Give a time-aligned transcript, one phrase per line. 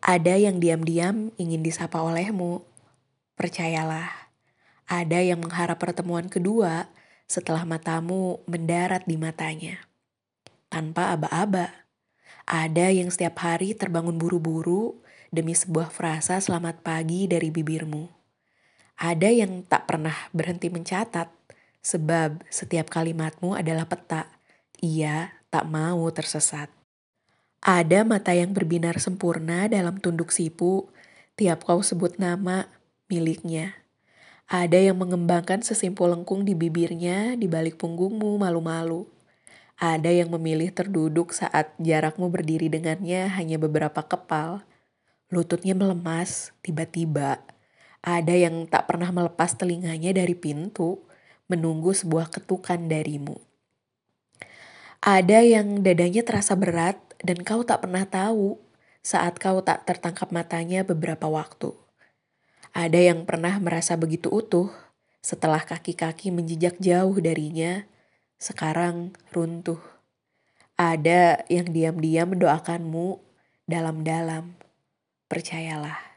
[0.00, 2.64] Ada yang diam-diam ingin disapa olehmu.
[3.36, 4.32] Percayalah,
[4.88, 6.88] ada yang mengharap pertemuan kedua
[7.28, 9.76] setelah matamu mendarat di matanya.
[10.72, 11.84] Tanpa aba-aba.
[12.48, 18.08] Ada yang setiap hari terbangun buru-buru demi sebuah frasa selamat pagi dari bibirmu.
[18.96, 21.28] Ada yang tak pernah berhenti mencatat,
[21.84, 24.32] sebab setiap kalimatmu adalah peta.
[24.80, 26.79] Ia tak mau tersesat.
[27.60, 30.88] Ada mata yang berbinar sempurna dalam tunduk sipu,
[31.36, 32.72] tiap kau sebut nama
[33.12, 33.76] miliknya.
[34.48, 39.04] Ada yang mengembangkan sesimpul lengkung di bibirnya di balik punggungmu malu-malu.
[39.76, 44.64] Ada yang memilih terduduk saat jarakmu berdiri dengannya hanya beberapa kepal.
[45.28, 47.44] Lututnya melemas, tiba-tiba.
[48.00, 51.04] Ada yang tak pernah melepas telinganya dari pintu,
[51.44, 53.36] menunggu sebuah ketukan darimu.
[55.04, 58.60] Ada yang dadanya terasa berat dan kau tak pernah tahu
[59.00, 61.72] saat kau tak tertangkap matanya beberapa waktu.
[62.70, 64.70] Ada yang pernah merasa begitu utuh
[65.20, 67.84] setelah kaki-kaki menjejak jauh darinya,
[68.40, 69.80] sekarang runtuh.
[70.80, 73.20] Ada yang diam-diam mendoakanmu
[73.68, 74.56] dalam-dalam.
[75.28, 76.09] Percayalah.